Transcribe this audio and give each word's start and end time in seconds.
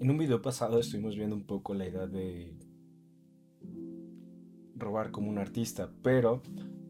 En 0.00 0.10
un 0.10 0.16
video 0.16 0.40
pasado 0.40 0.80
estuvimos 0.80 1.14
viendo 1.14 1.36
un 1.36 1.44
poco 1.44 1.74
la 1.74 1.86
idea 1.86 2.06
de 2.06 2.54
robar 4.74 5.10
como 5.10 5.28
un 5.28 5.36
artista, 5.36 5.90
pero 6.02 6.42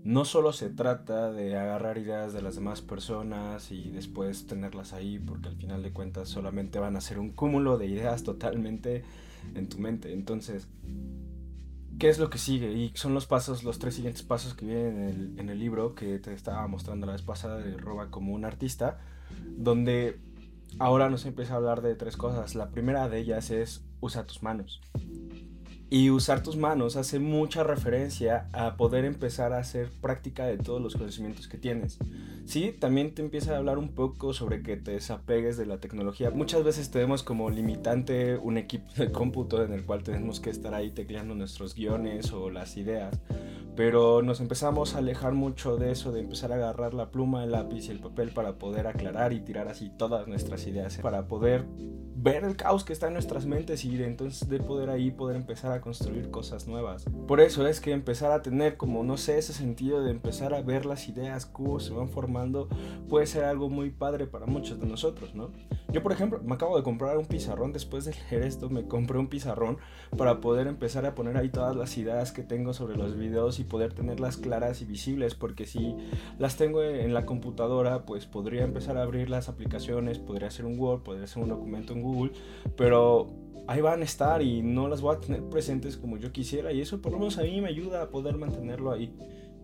no 0.05 0.25
solo 0.25 0.53
se 0.53 0.71
trata 0.71 1.33
de 1.33 1.57
agarrar 1.57 1.99
ideas 1.99 2.33
de 2.33 2.41
las 2.41 2.55
demás 2.55 2.83
personas 2.83 3.73
y 3.73 3.91
después 3.91 4.47
tenerlas 4.47 4.93
ahí, 4.93 5.19
porque 5.19 5.49
al 5.49 5.57
final 5.57 5.83
de 5.83 5.93
cuentas 5.93 6.29
solamente 6.29 6.79
van 6.79 6.95
a 6.95 7.01
ser 7.01 7.19
un 7.19 7.31
cúmulo 7.31 7.79
de 7.79 7.89
ideas 7.89 8.23
totalmente 8.23 9.03
en 9.57 9.69
tu 9.69 9.79
mente. 9.79 10.13
Entonces, 10.13 10.69
¿qué 11.99 12.11
es 12.11 12.21
lo 12.21 12.31
que 12.31 12.39
sigue? 12.39 12.73
Y 12.75 12.93
son 12.95 13.13
los 13.13 13.27
pasos, 13.27 13.65
los 13.65 13.81
tres 13.81 13.97
siguientes 13.97 14.23
pasos 14.23 14.55
que 14.55 14.67
vienen 14.67 15.35
en 15.37 15.49
el, 15.49 15.59
libro 15.59 15.97
que 15.97 16.21
te 16.21 16.33
estaba 16.33 16.65
mostrando 16.69 17.07
la 17.07 17.15
vez 17.15 17.23
pasada 17.23 17.59
de 17.59 17.77
Roba 17.77 18.09
como 18.09 18.35
un 18.35 18.45
artista, 18.45 19.01
donde 19.57 20.30
ahora 20.79 21.11
nos 21.11 21.27
empieza 21.27 21.55
a 21.55 21.57
hablar 21.57 21.83
de 21.83 21.95
tres 21.95 22.17
cosas. 22.17 22.55
La 22.55 22.71
primera 22.71 23.09
de 23.09 23.19
ellas 23.19 23.51
es 23.51 23.85
usa 24.01 24.27
tus 24.27 24.43
manos. 24.43 24.81
Y 25.93 26.11
usar 26.11 26.41
tus 26.41 26.57
manos 26.57 26.95
hace 26.95 27.19
mucha 27.19 27.65
referencia 27.65 28.49
a 28.53 28.77
poder 28.77 29.05
empezar 29.05 29.53
a 29.53 29.59
hacer 29.59 29.91
práctica 30.01 30.47
de 30.47 30.57
todos 30.57 30.81
los 30.81 30.95
conocimientos 30.95 31.49
que 31.49 31.59
tienes. 31.59 31.99
Sí, 32.47 32.73
también 32.79 33.13
te 33.13 33.23
empieza 33.23 33.55
a 33.55 33.59
hablar 33.59 33.77
un 33.77 33.89
poco 33.89 34.33
sobre 34.33 34.63
que 34.63 34.77
te 34.77 34.93
desapegues 34.93 35.57
de 35.57 35.67
la 35.67 35.79
tecnología. 35.79 36.31
Muchas 36.31 36.63
veces 36.63 36.93
tenemos 36.93 37.25
como 37.25 37.51
limitante 37.51 38.37
un 38.37 38.57
equipo 38.57 38.87
de 38.97 39.11
cómputo 39.11 39.65
en 39.65 39.73
el 39.73 39.85
cual 39.85 40.05
tenemos 40.05 40.39
que 40.39 40.51
estar 40.51 40.75
ahí 40.75 40.93
tecleando 40.93 41.35
nuestros 41.35 41.75
guiones 41.75 42.33
o 42.33 42.51
las 42.51 42.77
ideas. 42.77 43.19
Pero 43.81 44.21
nos 44.21 44.41
empezamos 44.41 44.95
a 44.95 44.99
alejar 44.99 45.33
mucho 45.33 45.79
de 45.79 45.91
eso, 45.91 46.13
de 46.13 46.21
empezar 46.21 46.53
a 46.53 46.57
agarrar 46.57 46.93
la 46.93 47.11
pluma, 47.11 47.45
el 47.45 47.53
lápiz 47.53 47.89
y 47.89 47.91
el 47.91 47.99
papel 47.99 48.29
para 48.29 48.59
poder 48.59 48.87
aclarar 48.87 49.33
y 49.33 49.41
tirar 49.41 49.69
así 49.69 49.89
todas 49.89 50.29
nuestras 50.29 50.67
ideas, 50.67 50.99
para 50.99 51.29
poder 51.29 51.65
ver 52.15 52.45
el 52.45 52.57
caos 52.57 52.85
que 52.85 52.93
está 52.93 53.07
en 53.07 53.15
nuestras 53.15 53.47
mentes 53.47 53.87
y 53.87 53.97
de 53.97 54.07
entonces 54.07 54.51
de 54.51 54.59
poder 54.59 54.91
ahí 54.91 55.11
poder 55.11 55.35
empezar 55.37 55.73
a 55.73 55.81
construir 55.81 56.31
cosas 56.31 56.69
nuevas. 56.69 57.07
Por 57.27 57.41
eso 57.41 57.67
es 57.67 57.81
que 57.81 57.93
empezar 57.93 58.33
a 58.33 58.43
tener 58.43 58.77
como, 58.77 59.03
no 59.03 59.17
sé, 59.17 59.39
ese 59.39 59.55
sentido 59.55 60.03
de 60.03 60.11
empezar 60.11 60.53
a 60.53 60.61
ver 60.61 60.85
las 60.85 61.09
ideas, 61.09 61.47
cómo 61.47 61.81
se 61.81 61.95
van 61.95 62.11
formando, 62.11 62.69
puede 63.09 63.27
ser 63.27 63.45
algo 63.45 63.71
muy 63.71 63.89
padre 63.89 64.27
para 64.27 64.45
muchos 64.45 64.79
de 64.79 64.89
nosotros, 64.89 65.35
¿no? 65.35 65.53
Yo, 65.93 66.03
por 66.03 66.13
ejemplo, 66.13 66.41
me 66.45 66.55
acabo 66.55 66.77
de 66.77 66.83
comprar 66.83 67.17
un 67.19 67.27
pizarrón, 67.27 67.73
después 67.73 68.05
de 68.05 68.15
leer 68.31 68.45
esto 68.45 68.71
me 68.71 68.85
compré 68.85 69.19
un 69.19 69.29
pizarrón 69.29 69.79
para 70.17 70.41
poder 70.41 70.69
empezar 70.69 71.05
a 71.05 71.15
poner 71.15 71.37
ahí 71.37 71.49
todas 71.49 71.75
las 71.75 71.99
ideas 71.99 72.31
que 72.33 72.43
tengo 72.43 72.73
sobre 72.73 72.97
los 72.97 73.17
videos 73.17 73.59
y 73.59 73.65
poder 73.65 73.93
tenerlas 73.93 74.37
claras 74.37 74.83
y 74.83 74.85
visibles, 74.85 75.35
porque 75.35 75.67
si 75.67 75.97
las 76.39 76.57
tengo 76.57 76.83
en 76.83 77.13
la 77.13 77.27
computadora, 77.27 78.05
pues 78.07 78.27
podría 78.27 78.63
empezar 78.63 78.97
a 78.99 79.03
abrir 79.03 79.31
las 79.31 79.49
aplicaciones, 79.49 80.19
podría 80.19 80.49
hacer 80.49 80.65
un 80.65 80.79
Word, 80.79 81.03
podría 81.03 81.25
hacer 81.25 81.43
un 81.43 81.49
documento 81.49 81.93
en 81.93 82.03
Google, 82.03 82.33
pero 82.77 83.29
ahí 83.67 83.81
van 83.81 84.03
a 84.03 84.05
estar 84.05 84.43
y 84.43 84.63
no 84.63 84.89
las 84.89 85.01
voy 85.01 85.17
a 85.17 85.21
tener 85.21 85.43
presentes 85.45 85.97
como 85.97 86.17
yo 86.17 86.33
quisiera 86.33 86.73
y 86.73 86.81
eso 86.81 87.01
por 87.01 87.13
lo 87.13 87.19
menos 87.19 87.39
a 87.39 87.43
mí 87.43 87.61
me 87.61 87.69
ayuda 87.69 88.03
a 88.03 88.11
poder 88.11 88.37
mantenerlo 88.37 88.93
ahí. 88.93 89.15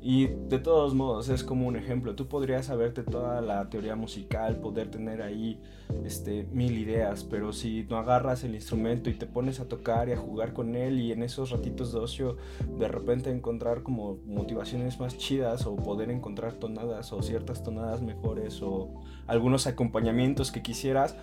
Y 0.09 0.29
de 0.29 0.61
todos 0.61 0.95
modos 0.95 1.29
es 1.31 1.43
como 1.43 1.67
un 1.67 1.75
ejemplo. 1.75 2.15
Tú 2.15 2.29
podrías 2.29 2.67
saberte 2.67 3.03
toda 3.03 3.41
la 3.41 3.69
teoría 3.69 3.97
musical, 3.97 4.61
poder 4.61 4.89
tener 4.89 5.21
ahí 5.21 5.61
este, 6.05 6.45
mil 6.53 6.79
ideas, 6.79 7.25
pero 7.25 7.53
si 7.53 7.83
no 7.91 7.97
agarras 7.97 8.45
el 8.45 8.55
instrumento 8.55 9.11
y 9.11 9.15
te 9.15 9.27
pones 9.27 9.59
a 9.59 9.67
tocar 9.67 10.09
y 10.09 10.13
a 10.13 10.17
jugar 10.17 10.53
con 10.53 10.77
él 10.77 11.01
y 11.01 11.11
en 11.11 11.25
esos 11.25 11.51
ratitos 11.51 11.93
de 11.93 11.99
ocio 11.99 12.37
de 12.79 12.87
repente 12.87 13.33
encontrar 13.33 13.83
como 13.83 14.19
motivaciones 14.27 15.01
más 15.01 15.19
chidas 15.19 15.67
o 15.67 15.75
poder 15.75 16.13
encontrar 16.13 16.53
tonadas 16.53 17.13
o 17.13 17.21
ciertas 17.21 17.65
tonadas 17.65 18.01
mejores 18.01 18.63
o 18.63 19.03
algunos 19.27 19.67
acompañamientos 19.67 20.53
que 20.53 20.63
quisieras, 20.63 21.17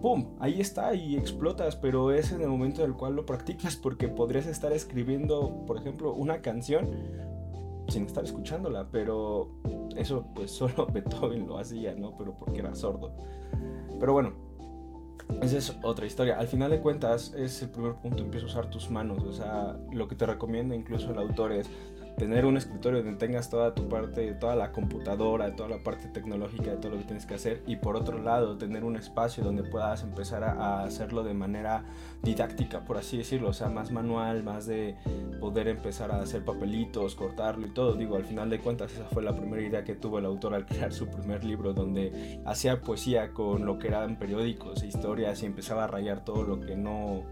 ¡pum! 0.00 0.38
Ahí 0.40 0.62
está 0.62 0.94
y 0.94 1.14
explotas, 1.14 1.76
pero 1.76 2.10
es 2.10 2.32
en 2.32 2.40
el 2.40 2.48
momento 2.48 2.82
en 2.82 2.90
el 2.90 2.96
cual 2.96 3.16
lo 3.16 3.26
practicas 3.26 3.76
porque 3.76 4.08
podrías 4.08 4.46
estar 4.46 4.72
escribiendo, 4.72 5.66
por 5.66 5.76
ejemplo, 5.76 6.14
una 6.14 6.40
canción 6.40 6.88
sin 7.90 8.06
estar 8.06 8.24
escuchándola, 8.24 8.88
pero 8.90 9.50
eso 9.96 10.26
pues 10.34 10.50
solo 10.50 10.86
Beethoven 10.86 11.46
lo 11.46 11.58
hacía, 11.58 11.94
¿no? 11.94 12.16
Pero 12.16 12.34
porque 12.38 12.60
era 12.60 12.74
sordo. 12.74 13.12
Pero 13.98 14.12
bueno, 14.12 14.32
esa 15.42 15.58
es 15.58 15.76
otra 15.82 16.06
historia. 16.06 16.38
Al 16.38 16.48
final 16.48 16.70
de 16.70 16.80
cuentas 16.80 17.34
es 17.34 17.62
el 17.62 17.70
primer 17.70 17.94
punto, 17.96 18.22
empieza 18.22 18.46
a 18.46 18.48
usar 18.48 18.70
tus 18.70 18.90
manos, 18.90 19.22
o 19.24 19.32
sea, 19.32 19.78
lo 19.92 20.08
que 20.08 20.14
te 20.14 20.26
recomienda 20.26 20.74
incluso 20.74 21.10
el 21.10 21.18
autor 21.18 21.52
es 21.52 21.68
tener 22.16 22.44
un 22.44 22.56
escritorio 22.56 23.02
donde 23.02 23.18
tengas 23.18 23.50
toda 23.50 23.74
tu 23.74 23.88
parte, 23.88 24.32
toda 24.34 24.56
la 24.56 24.72
computadora, 24.72 25.54
toda 25.56 25.68
la 25.68 25.78
parte 25.78 26.08
tecnológica 26.08 26.70
de 26.70 26.76
todo 26.76 26.92
lo 26.92 26.98
que 26.98 27.04
tienes 27.04 27.26
que 27.26 27.34
hacer 27.34 27.62
y 27.66 27.76
por 27.76 27.96
otro 27.96 28.18
lado 28.18 28.56
tener 28.58 28.84
un 28.84 28.96
espacio 28.96 29.44
donde 29.44 29.62
puedas 29.64 30.02
empezar 30.02 30.44
a, 30.44 30.84
hacerlo 30.84 31.22
de 31.22 31.34
manera 31.34 31.84
didáctica, 32.22 32.84
por 32.84 32.96
así 32.96 33.18
decirlo, 33.18 33.48
o 33.48 33.52
sea, 33.52 33.68
más 33.68 33.90
manual, 33.90 34.42
más 34.42 34.66
de 34.66 34.96
poder 35.40 35.68
empezar 35.68 36.10
a 36.10 36.20
hacer 36.20 36.44
papelitos, 36.44 37.14
cortarlo 37.14 37.66
y 37.66 37.70
todo. 37.70 37.94
Digo, 37.94 38.16
al 38.16 38.24
final 38.24 38.50
de 38.50 38.60
cuentas 38.60 38.92
esa 38.92 39.04
fue 39.04 39.22
la 39.22 39.34
primera 39.34 39.62
idea 39.62 39.84
que 39.84 39.94
tuvo 39.94 40.18
el 40.18 40.26
autor 40.26 40.54
al 40.54 40.66
crear 40.66 40.92
su 40.92 41.08
primer 41.08 41.44
libro 41.44 41.72
donde 41.72 42.40
hacía 42.44 42.80
poesía 42.80 43.32
con 43.32 43.64
lo 43.64 43.78
que 43.78 43.88
eran 43.88 44.18
periódicos 44.18 44.82
e 44.82 44.86
historias 44.86 45.42
y 45.42 45.46
empezaba 45.46 45.84
a 45.84 45.86
rayar 45.86 46.24
todo 46.24 46.42
lo 46.42 46.60
que 46.60 46.76
no 46.76 47.24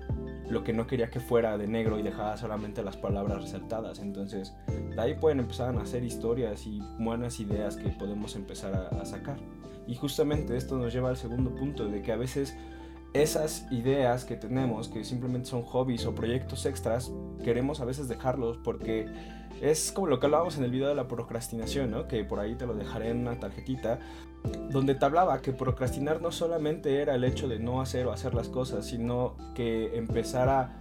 lo 0.50 0.64
que 0.64 0.72
no 0.72 0.86
quería 0.86 1.10
que 1.10 1.20
fuera 1.20 1.59
de 1.59 1.66
negro 1.66 1.98
y 1.98 2.03
dejaba 2.03 2.36
solamente 2.36 2.82
las 2.82 2.97
palabras 2.97 3.42
resaltadas. 3.42 3.98
Entonces, 3.98 4.54
de 4.66 5.00
ahí 5.00 5.14
pueden 5.14 5.41
empezar 5.41 5.69
a 5.69 5.72
nacer 5.72 6.04
historias 6.04 6.66
y 6.66 6.81
buenas 6.98 7.41
ideas 7.41 7.76
que 7.76 7.88
podemos 7.91 8.34
empezar 8.36 8.75
a, 8.75 9.04
sacar. 9.04 9.38
Y 9.86 9.94
justamente 9.94 10.56
esto 10.56 10.76
nos 10.76 10.92
lleva 10.92 11.10
al 11.10 11.16
segundo 11.16 11.54
punto, 11.54 11.86
de 11.86 12.03
que 12.03 12.12
a 12.12 12.16
veces 12.16 12.56
esas 13.14 13.66
ideas 13.70 14.25
que 14.25 14.36
tenemos, 14.36 14.88
que 14.88 15.04
simplemente 15.04 15.48
son 15.48 15.62
hobbies 15.62 16.04
o 16.06 16.14
proyectos 16.14 16.66
extras, 16.66 17.10
queremos 17.42 17.80
a 17.80 17.84
veces 17.84 18.09
dejarlos 18.09 18.59
porque 18.59 19.06
es 19.62 19.92
como 19.92 20.06
lo 20.06 20.20
que 20.20 20.26
hablábamos 20.26 20.56
en 20.56 20.65
el 20.65 20.70
video 20.70 20.88
de 20.88 20.94
la 20.94 21.09
procrastinación, 21.09 21.91
¿no? 21.91 22.06
que 22.06 22.25
por 22.25 22.38
ahí 22.38 22.54
te 22.54 22.66
lo 22.66 22.75
dejaré 22.75 23.10
en 23.10 23.19
una 23.19 23.41
tarjetita, 23.41 23.98
donde 24.70 24.94
te 24.94 25.04
hablaba 25.04 25.41
que 25.41 25.53
procrastinar 25.53 26.20
no 26.20 26.32
solamente 26.32 27.00
era 27.00 27.14
el 27.14 27.25
hecho 27.25 27.48
de 27.48 27.59
no 27.59 27.81
hacer 27.81 28.06
o 28.06 28.12
hacer 28.12 28.34
las 28.34 28.48
cosas, 28.48 28.86
sino 28.86 29.36
que 29.54 29.97
empezara 29.97 30.76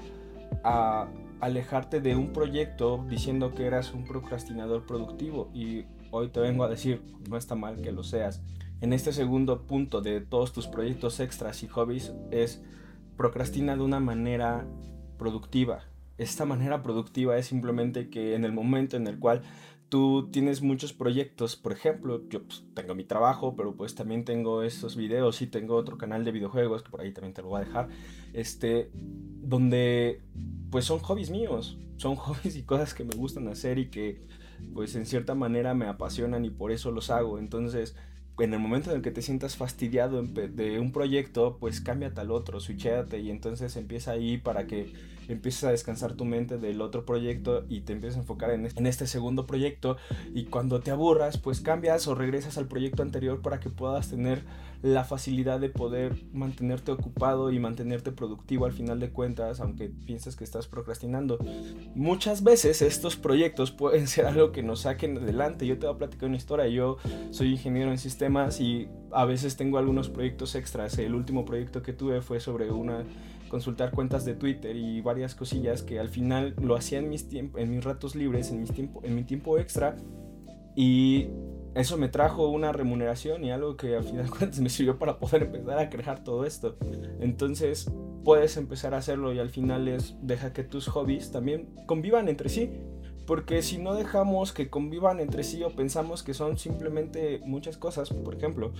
a 0.63 1.07
alejarte 1.39 2.01
de 2.01 2.15
un 2.15 2.33
proyecto 2.33 3.05
diciendo 3.09 3.53
que 3.53 3.65
eras 3.65 3.93
un 3.93 4.05
procrastinador 4.05 4.85
productivo 4.85 5.49
y 5.53 5.85
hoy 6.11 6.29
te 6.29 6.39
vengo 6.39 6.63
a 6.63 6.69
decir, 6.69 7.01
no 7.29 7.37
está 7.37 7.55
mal 7.55 7.81
que 7.81 7.91
lo 7.91 8.03
seas. 8.03 8.41
En 8.81 8.93
este 8.93 9.11
segundo 9.11 9.65
punto 9.65 10.01
de 10.01 10.21
todos 10.21 10.53
tus 10.53 10.67
proyectos 10.67 11.19
extras 11.19 11.63
y 11.63 11.67
hobbies 11.67 12.13
es 12.31 12.61
procrastina 13.15 13.75
de 13.75 13.83
una 13.83 13.99
manera 13.99 14.67
productiva. 15.17 15.83
Esta 16.17 16.45
manera 16.45 16.81
productiva 16.81 17.37
es 17.37 17.47
simplemente 17.47 18.09
que 18.09 18.35
en 18.35 18.45
el 18.45 18.53
momento 18.53 18.97
en 18.97 19.07
el 19.07 19.19
cual 19.19 19.41
tú 19.89 20.29
tienes 20.31 20.61
muchos 20.61 20.93
proyectos, 20.93 21.55
por 21.55 21.71
ejemplo, 21.71 22.27
yo 22.29 22.43
pues, 22.43 22.63
tengo 22.73 22.95
mi 22.95 23.03
trabajo, 23.03 23.55
pero 23.55 23.75
pues 23.75 23.95
también 23.95 24.25
tengo 24.25 24.63
estos 24.63 24.95
videos 24.95 25.41
y 25.41 25.47
tengo 25.47 25.75
otro 25.75 25.97
canal 25.97 26.25
de 26.25 26.31
videojuegos, 26.31 26.83
que 26.83 26.89
por 26.89 27.01
ahí 27.01 27.11
también 27.11 27.33
te 27.33 27.41
lo 27.41 27.49
voy 27.49 27.61
a 27.61 27.65
dejar, 27.65 27.89
este, 28.33 28.91
donde 28.93 30.21
pues 30.69 30.85
son 30.85 30.99
hobbies 30.99 31.29
míos, 31.29 31.77
son 31.97 32.15
hobbies 32.17 32.55
y 32.55 32.63
cosas 32.63 32.93
que 32.93 33.03
me 33.03 33.15
gustan 33.15 33.47
hacer 33.47 33.79
y 33.79 33.89
que 33.89 34.25
pues 34.73 34.95
en 34.95 35.05
cierta 35.05 35.35
manera 35.35 35.73
me 35.73 35.85
apasionan 35.85 36.43
y 36.43 36.49
por 36.49 36.71
eso 36.71 36.91
los 36.91 37.09
hago. 37.09 37.39
Entonces, 37.39 37.95
en 38.39 38.53
el 38.53 38.59
momento 38.59 38.91
en 38.91 38.97
el 38.97 39.01
que 39.01 39.11
te 39.11 39.21
sientas 39.21 39.55
fastidiado 39.55 40.23
de 40.23 40.79
un 40.79 40.91
proyecto, 40.91 41.57
pues 41.59 41.81
cámbiate 41.81 42.21
al 42.21 42.31
otro, 42.31 42.59
switchéate 42.59 43.19
y 43.19 43.31
entonces 43.31 43.75
empieza 43.75 44.11
ahí 44.11 44.37
para 44.37 44.67
que 44.67 44.93
empieces 45.27 45.63
a 45.65 45.71
descansar 45.71 46.13
tu 46.13 46.23
mente 46.23 46.57
del 46.57 46.81
otro 46.81 47.05
proyecto 47.05 47.65
y 47.67 47.81
te 47.81 47.93
empiezas 47.93 48.17
a 48.17 48.21
enfocar 48.21 48.51
en 48.51 48.67
en 48.75 48.87
este 48.87 49.07
segundo 49.07 49.45
proyecto 49.45 49.97
y 50.33 50.45
cuando 50.45 50.79
te 50.81 50.91
aburras, 50.91 51.37
pues 51.37 51.61
cambias 51.61 52.07
o 52.07 52.15
regresas 52.15 52.57
al 52.57 52.67
proyecto 52.67 53.01
anterior 53.01 53.41
para 53.41 53.59
que 53.59 53.69
puedas 53.69 54.09
tener 54.09 54.43
la 54.81 55.03
facilidad 55.03 55.59
de 55.59 55.69
poder 55.69 56.15
mantenerte 56.33 56.91
ocupado 56.91 57.51
y 57.51 57.59
mantenerte 57.59 58.11
productivo 58.11 58.65
al 58.65 58.73
final 58.73 58.99
de 58.99 59.09
cuentas, 59.09 59.59
aunque 59.59 59.89
pienses 59.89 60.35
que 60.35 60.43
estás 60.43 60.67
procrastinando. 60.67 61.39
Muchas 61.95 62.43
veces 62.43 62.81
estos 62.81 63.15
proyectos 63.15 63.71
pueden 63.71 64.07
ser 64.07 64.25
algo 64.25 64.51
que 64.51 64.63
nos 64.63 64.81
saquen 64.81 65.17
adelante. 65.17 65.65
Yo 65.65 65.79
te 65.79 65.87
voy 65.87 65.95
a 65.95 65.97
platicar 65.97 66.29
una 66.29 66.37
historia. 66.37 66.67
Yo 66.67 66.97
soy 67.31 67.51
ingeniero 67.51 67.91
en 67.91 67.97
sistemas 67.97 68.26
y 68.59 68.87
a 69.11 69.25
veces 69.25 69.57
tengo 69.57 69.77
algunos 69.77 70.09
proyectos 70.09 70.55
extras. 70.55 70.97
El 70.97 71.15
último 71.15 71.45
proyecto 71.45 71.81
que 71.81 71.93
tuve 71.93 72.21
fue 72.21 72.39
sobre 72.39 72.71
una 72.71 73.03
consultar 73.49 73.91
cuentas 73.91 74.25
de 74.25 74.33
Twitter 74.33 74.75
y 74.75 75.01
varias 75.01 75.33
cosillas 75.33 75.81
que 75.81 75.99
al 75.99 76.09
final 76.09 76.53
lo 76.61 76.75
hacía 76.75 76.99
en 76.99 77.09
mis, 77.09 77.27
en 77.31 77.69
mis 77.69 77.83
ratos 77.83 78.15
libres, 78.15 78.51
en, 78.51 78.59
mis 78.59 78.71
tiempo, 78.73 79.01
en 79.03 79.15
mi 79.15 79.23
tiempo 79.23 79.57
extra 79.57 79.95
y 80.75 81.29
eso 81.73 81.97
me 81.97 82.09
trajo 82.09 82.49
una 82.49 82.71
remuneración 82.71 83.43
y 83.43 83.51
algo 83.51 83.77
que 83.77 83.95
al 83.95 84.03
final 84.03 84.29
me 84.61 84.69
sirvió 84.69 84.97
para 84.97 85.19
poder 85.19 85.43
empezar 85.43 85.79
a 85.79 85.89
crear 85.89 86.23
todo 86.23 86.45
esto. 86.45 86.75
Entonces 87.19 87.91
puedes 88.23 88.57
empezar 88.57 88.93
a 88.93 88.97
hacerlo 88.97 89.33
y 89.33 89.39
al 89.39 89.49
final 89.49 89.87
es 89.87 90.15
deja 90.21 90.53
que 90.53 90.63
tus 90.63 90.87
hobbies 90.87 91.31
también 91.31 91.69
convivan 91.85 92.29
entre 92.29 92.49
sí. 92.49 92.71
Porque 93.27 93.61
si 93.61 93.77
no 93.77 93.93
dejamos 93.93 94.53
que 94.53 94.69
convivan 94.69 95.19
entre 95.19 95.43
sí 95.43 95.61
o 95.61 95.69
pensamos 95.69 96.23
que 96.23 96.33
son 96.33 96.57
simplemente 96.57 97.41
muchas 97.45 97.77
cosas, 97.77 98.09
por 98.09 98.33
ejemplo, 98.33 98.71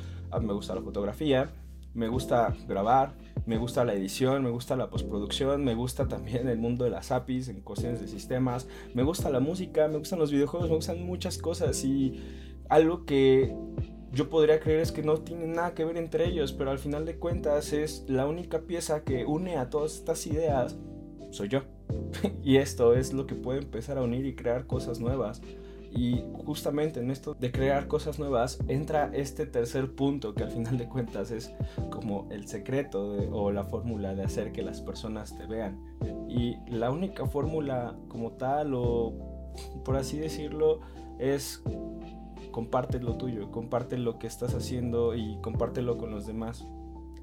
me 0.42 0.54
gusta 0.54 0.74
la 0.74 0.82
fotografía, 0.82 1.52
me 1.94 2.08
gusta 2.08 2.56
grabar, 2.66 3.14
me 3.46 3.58
gusta 3.58 3.84
la 3.84 3.94
edición, 3.94 4.44
me 4.44 4.50
gusta 4.50 4.78
la 4.78 4.90
postproducción, 4.90 5.66
me 5.66 5.76
gusta 5.76 6.08
también 6.08 6.48
el 6.48 6.58
mundo 6.58 6.86
de 6.86 6.92
las 6.92 7.12
APIs 7.12 7.50
en 7.50 7.60
cuestiones 7.60 8.00
de 8.00 8.08
sistemas, 8.08 8.70
me 8.94 9.04
gusta 9.04 9.30
la 9.30 9.42
música, 9.42 9.90
me 9.90 9.98
gustan 9.98 10.20
los 10.20 10.32
videojuegos, 10.32 10.70
me 10.70 10.76
gustan 10.76 11.06
muchas 11.06 11.38
cosas 11.38 11.84
y 11.84 12.24
algo 12.70 13.06
que 13.06 13.54
yo 14.14 14.30
podría 14.30 14.62
creer 14.62 14.80
es 14.80 14.94
que 14.94 15.04
no 15.04 15.18
tiene 15.18 15.48
nada 15.48 15.74
que 15.74 15.84
ver 15.84 15.98
entre 15.98 16.26
ellos, 16.26 16.54
pero 16.54 16.72
al 16.72 16.80
final 16.80 17.06
de 17.06 17.18
cuentas 17.18 17.74
es 17.74 18.06
la 18.08 18.26
única 18.26 18.62
pieza 18.62 19.04
que 19.04 19.26
une 19.26 19.58
a 19.58 19.70
todas 19.70 19.96
estas 19.96 20.26
ideas, 20.26 20.78
soy 21.32 21.50
yo. 21.50 21.77
y 22.44 22.58
esto 22.58 22.96
es 22.96 23.14
lo 23.14 23.28
que 23.28 23.36
puede 23.36 23.60
empezar 23.60 23.98
a 23.98 24.02
unir 24.02 24.26
y 24.26 24.36
crear 24.36 24.68
cosas 24.68 25.00
nuevas. 25.00 25.42
Y 25.92 26.24
justamente 26.46 27.00
en 27.00 27.12
esto 27.12 27.34
de 27.34 27.52
crear 27.52 27.88
cosas 27.88 28.20
nuevas 28.20 28.60
entra 28.68 29.10
este 29.14 29.46
tercer 29.46 29.96
punto 29.96 30.36
que 30.36 30.44
al 30.44 30.52
final 30.52 30.78
de 30.78 30.88
cuentas 30.88 31.32
es 31.32 31.52
como 31.90 32.28
el 32.30 32.48
secreto 32.48 33.14
o 33.32 33.52
la 33.52 33.64
fórmula 33.64 34.14
de 34.14 34.24
hacer 34.24 34.52
que 34.52 34.62
las 34.62 34.82
personas 34.82 35.38
te 35.38 35.46
vean. 35.46 35.80
Y 36.30 36.58
la 36.70 36.92
única 36.92 37.26
fórmula 37.26 37.96
como 38.10 38.34
tal 38.34 38.74
o 38.76 39.14
por 39.84 39.96
así 39.96 40.20
decirlo 40.20 40.82
es 41.20 41.64
comparte 42.52 43.00
lo 43.00 43.16
tuyo, 43.16 43.52
comparte 43.52 43.98
lo 43.98 44.20
que 44.20 44.28
estás 44.28 44.54
haciendo 44.54 45.16
y 45.16 45.38
compártelo 45.42 45.98
con 45.98 46.12
los 46.12 46.28
demás. 46.28 46.66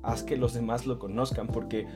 Haz 0.03 0.23
que 0.23 0.37
los 0.37 0.55
demás 0.55 0.87
lo 0.87 0.99
conozcan 0.99 1.47
porque 1.47 1.87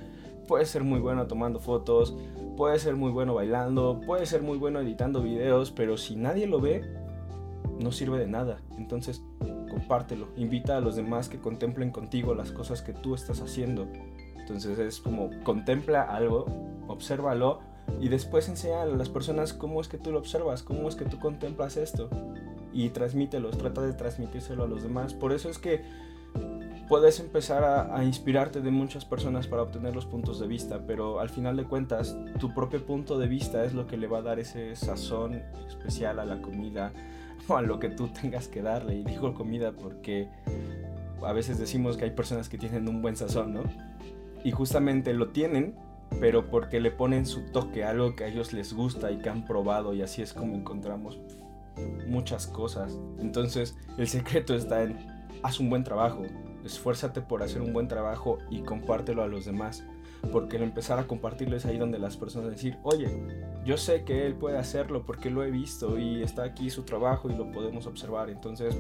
puede 0.49 0.67
ser 0.67 0.83
muy 0.83 0.99
bueno 0.99 1.29
tomando 1.29 1.61
fotos, 1.61 2.17
puede 2.57 2.81
ser 2.81 2.97
muy 2.97 3.13
bueno 3.13 3.35
bailando, 3.35 4.01
puede 4.05 4.27
ser 4.27 4.43
muy 4.43 4.59
bueno 4.59 4.81
editando 4.81 5.23
videos, 5.23 5.71
pero 5.71 5.97
si 5.97 6.17
nadie 6.17 6.49
lo 6.49 6.61
ve, 6.61 6.83
no 7.79 7.93
sirve 7.93 8.19
de 8.19 8.27
nada. 8.27 8.61
Entonces, 8.77 9.23
compártelo, 9.71 10.27
invita 10.37 10.77
a 10.77 10.81
los 10.81 10.97
demás 10.97 11.29
que 11.29 11.39
contemplen 11.39 11.93
contigo 11.93 12.35
las 12.35 12.51
cosas 12.51 12.83
que 12.83 12.93
tú 12.93 13.15
estás 13.15 13.41
haciendo. 13.41 13.87
Entonces 14.37 14.79
es 14.79 14.99
como 15.01 15.31
contempla 15.45 16.03
algo, 16.03 16.47
obsérvalo 16.89 17.61
y 18.01 18.09
después 18.09 18.49
enseña 18.49 18.83
a 18.83 18.87
las 18.87 19.11
personas 19.11 19.53
cómo 19.53 19.81
es 19.81 19.89
que 19.89 19.99
tú 19.99 20.11
lo 20.11 20.19
observas, 20.19 20.63
cómo 20.63 20.89
es 20.89 20.97
que 20.97 21.05
tú 21.05 21.19
contemplas 21.19 21.77
esto 21.77 22.09
y 22.73 22.89
transmítelos, 22.91 23.59
trata 23.59 23.83
de 23.83 23.93
transmitírselo 23.93 24.65
a 24.65 24.67
los 24.67 24.83
demás. 24.83 25.13
Por 25.13 25.33
eso 25.33 25.51
es 25.51 25.59
que 25.59 25.83
puedes 26.89 27.21
empezar 27.21 27.65
a, 27.65 28.03
inspirarte 28.05 28.61
de 28.61 28.71
muchas 28.71 29.05
personas 29.05 29.47
para 29.47 29.63
obtener 29.63 29.95
los 29.95 30.07
puntos 30.07 30.41
de 30.41 30.47
vista, 30.47 30.81
pero 30.87 31.21
al 31.21 31.29
final 31.29 31.57
de 31.57 31.65
cuentas 31.65 32.17
tu 32.41 32.55
propio 32.55 32.85
punto 32.85 33.19
de 33.19 33.29
vista 33.29 33.65
es 33.65 33.75
lo 33.75 33.87
que 33.87 33.97
le 33.97 34.07
va 34.07 34.19
a 34.19 34.23
dar 34.23 34.39
ese 34.39 34.75
sazón 34.75 35.43
especial 35.69 36.19
a 36.19 36.25
la 36.25 36.41
comida 36.41 36.93
o 37.47 37.57
a 37.57 37.63
lo 37.63 37.79
que 37.79 37.91
tú 37.91 38.09
tengas 38.09 38.49
que 38.49 38.63
darle. 38.63 38.97
Y 38.97 39.05
digo 39.05 39.35
comida 39.35 39.73
porque 39.73 40.29
a 41.23 41.33
veces 41.33 41.59
decimos 41.59 41.97
que 41.97 42.05
hay 42.05 42.11
personas 42.11 42.49
que 42.49 42.57
tienen 42.57 42.89
un 42.89 43.03
buen 43.03 43.17
sazón, 43.17 43.55
¿no? 43.55 43.63
Y 44.45 44.53
justamente 44.53 45.13
lo 45.13 45.29
tienen, 45.29 45.75
pero 46.21 46.49
porque 46.51 46.81
le 46.81 46.91
ponen 46.91 47.27
su 47.27 47.51
toque, 47.53 47.85
algo 47.85 48.17
que 48.17 48.25
a 48.25 48.29
ellos 48.29 48.53
les 48.53 48.73
gusta 48.73 49.11
y 49.11 49.19
que 49.19 49.29
han 49.29 49.45
probado 49.45 49.93
y 49.93 50.01
así 50.03 50.23
es 50.23 50.33
como 50.33 50.55
encontramos 50.55 51.19
muchas 52.07 52.47
cosas. 52.47 52.99
Entonces, 53.19 53.77
el 53.99 54.09
secreto 54.09 54.55
está 54.55 54.85
en 54.85 54.97
haz 55.43 55.61
un 55.61 55.71
buen 55.71 55.85
trabajo, 55.85 56.23
esfuérzate 56.65 57.21
por 57.21 57.43
hacer 57.43 57.63
un 57.63 57.73
buen 57.73 57.89
trabajo 57.89 58.39
y 58.51 58.63
compártelo 58.63 59.23
a 59.23 59.29
los 59.29 59.45
demás. 59.45 59.85
Porque 60.33 60.57
al 60.57 60.65
empezar 60.65 60.99
a 60.99 61.07
compartirlo 61.07 61.57
es 61.57 61.65
ahí 61.65 61.79
donde 61.79 61.99
las 61.99 62.17
personas 62.17 62.51
decir, 62.51 62.77
oye, 62.83 63.09
yo 63.65 63.77
sé 63.77 64.05
que 64.05 64.27
él 64.27 64.35
puede 64.35 64.59
hacerlo 64.59 65.05
porque 65.07 65.31
lo 65.31 65.45
he 65.45 65.51
visto 65.51 65.99
y 65.99 66.23
está 66.23 66.43
aquí 66.43 66.71
su 66.71 66.83
trabajo 66.83 67.31
y 67.31 67.37
lo 67.37 67.53
podemos 67.53 67.87
observar. 67.87 68.29
Entonces, 68.29 68.77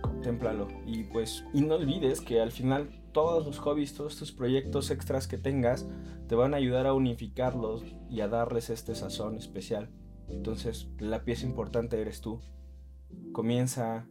contémplalo. 0.00 0.68
Y 0.86 1.04
pues, 1.04 1.44
y 1.52 1.62
no 1.62 1.74
olvides 1.74 2.20
que 2.20 2.40
al 2.40 2.52
final 2.52 2.88
todos 3.12 3.46
los 3.46 3.58
hobbies, 3.58 3.94
todos 3.94 4.16
tus 4.16 4.32
proyectos 4.32 4.90
extras 4.90 5.26
que 5.26 5.38
tengas, 5.38 5.86
te 6.28 6.34
van 6.34 6.54
a 6.54 6.58
ayudar 6.58 6.86
a 6.86 6.94
unificarlos 6.94 7.82
y 8.10 8.20
a 8.20 8.28
darles 8.28 8.70
este 8.70 8.94
sazón 8.94 9.36
especial. 9.36 9.90
Entonces, 10.28 10.88
la 10.98 11.24
pieza 11.24 11.46
importante 11.46 12.00
eres 12.00 12.20
tú. 12.20 12.40
Comienza, 13.32 14.08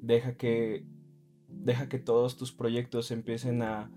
deja 0.00 0.36
que, 0.36 0.86
deja 1.66 1.88
que 1.88 1.98
todos 1.98 2.36
tus 2.36 2.52
proyectos 2.52 3.10
empiecen 3.10 3.60
a 3.62 3.90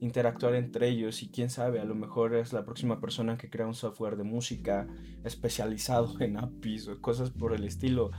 interactuar 0.00 0.56
entre 0.56 0.88
ellos 0.88 1.22
y 1.22 1.28
quién 1.28 1.48
sabe, 1.48 1.78
a 1.78 1.84
lo 1.84 1.94
mejor 1.94 2.34
es 2.34 2.52
la 2.52 2.64
próxima 2.64 3.00
persona 3.00 3.38
que 3.38 3.48
crea 3.48 3.68
un 3.68 3.74
software 3.74 4.16
de 4.16 4.24
música 4.24 4.88
especializado 5.22 6.16
en 6.20 6.36
APIs 6.36 6.88
o 6.88 7.00
cosas 7.00 7.30
por 7.30 7.54
el 7.54 7.64
estilo. 7.64 8.10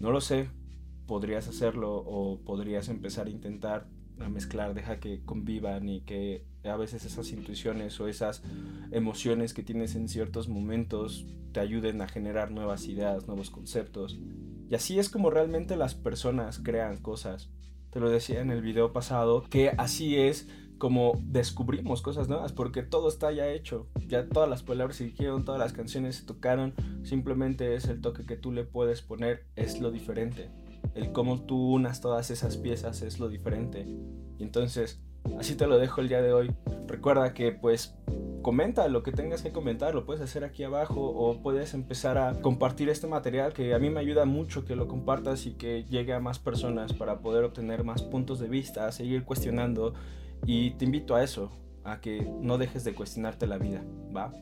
No 0.00 0.10
lo 0.10 0.20
sé, 0.20 0.50
podrías 1.06 1.46
hacerlo 1.46 1.94
o 1.94 2.40
podrías 2.40 2.88
empezar 2.88 3.28
a 3.28 3.30
intentar 3.30 3.86
a 4.18 4.28
mezclar, 4.28 4.74
deja 4.74 4.98
que 4.98 5.24
convivan 5.24 5.88
y 5.88 6.02
que 6.02 6.44
a 6.64 6.76
veces 6.76 7.04
esas 7.04 7.30
intuiciones 7.30 8.00
o 8.00 8.08
esas 8.08 8.42
emociones 8.90 9.54
que 9.54 9.62
tienes 9.62 9.94
en 9.94 10.08
ciertos 10.08 10.48
momentos 10.48 11.26
te 11.52 11.60
ayuden 11.60 12.02
a 12.02 12.08
generar 12.08 12.50
nuevas 12.50 12.86
ideas, 12.86 13.26
nuevos 13.26 13.50
conceptos. 13.50 14.18
Y 14.68 14.74
así 14.74 14.98
es 14.98 15.08
como 15.08 15.30
realmente 15.30 15.76
las 15.76 15.94
personas 15.94 16.58
crean 16.58 16.98
cosas. 16.98 17.50
Te 17.92 18.00
lo 18.00 18.08
decía 18.08 18.40
en 18.40 18.50
el 18.50 18.62
video 18.62 18.94
pasado, 18.94 19.44
que 19.50 19.68
así 19.76 20.16
es 20.16 20.48
como 20.78 21.12
descubrimos 21.26 22.00
cosas 22.00 22.26
nuevas, 22.26 22.52
porque 22.52 22.82
todo 22.82 23.08
está 23.10 23.30
ya 23.32 23.48
hecho, 23.48 23.86
ya 24.08 24.26
todas 24.30 24.48
las 24.48 24.62
palabras 24.62 24.96
se 24.96 25.04
dijeron, 25.04 25.44
todas 25.44 25.60
las 25.60 25.74
canciones 25.74 26.16
se 26.16 26.24
tocaron, 26.24 26.72
simplemente 27.04 27.74
es 27.74 27.84
el 27.88 28.00
toque 28.00 28.24
que 28.24 28.36
tú 28.36 28.50
le 28.50 28.64
puedes 28.64 29.02
poner, 29.02 29.44
es 29.56 29.78
lo 29.78 29.90
diferente. 29.90 30.50
El 30.94 31.12
cómo 31.12 31.42
tú 31.42 31.74
unas 31.74 32.00
todas 32.00 32.30
esas 32.30 32.56
piezas 32.56 33.02
es 33.02 33.20
lo 33.20 33.28
diferente. 33.28 33.86
Y 34.38 34.42
entonces, 34.42 35.02
así 35.38 35.54
te 35.54 35.66
lo 35.66 35.78
dejo 35.78 36.00
el 36.00 36.08
día 36.08 36.22
de 36.22 36.32
hoy. 36.32 36.50
Recuerda 36.88 37.34
que 37.34 37.52
pues 37.52 37.94
comenta 38.42 38.86
lo 38.88 39.02
que 39.02 39.12
tengas 39.12 39.42
que 39.42 39.52
comentar, 39.52 39.94
lo 39.94 40.04
puedes 40.04 40.22
hacer 40.22 40.44
aquí 40.44 40.64
abajo 40.64 41.00
o 41.00 41.40
puedes 41.42 41.74
empezar 41.74 42.18
a 42.18 42.40
compartir 42.40 42.88
este 42.88 43.06
material 43.06 43.52
que 43.52 43.74
a 43.74 43.78
mí 43.78 43.90
me 43.90 44.00
ayuda 44.00 44.24
mucho 44.24 44.64
que 44.64 44.76
lo 44.76 44.88
compartas 44.88 45.46
y 45.46 45.52
que 45.52 45.84
llegue 45.84 46.12
a 46.12 46.20
más 46.20 46.38
personas 46.38 46.92
para 46.92 47.20
poder 47.20 47.44
obtener 47.44 47.84
más 47.84 48.02
puntos 48.02 48.40
de 48.40 48.48
vista, 48.48 48.90
seguir 48.92 49.24
cuestionando 49.24 49.94
y 50.44 50.72
te 50.72 50.84
invito 50.84 51.14
a 51.14 51.22
eso, 51.22 51.50
a 51.84 52.00
que 52.00 52.28
no 52.40 52.58
dejes 52.58 52.84
de 52.84 52.94
cuestionarte 52.94 53.46
la 53.46 53.58
vida, 53.58 53.82
¿va? 54.14 54.32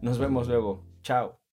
Nos 0.00 0.18
vemos 0.18 0.48
luego, 0.48 0.84
chao. 1.02 1.39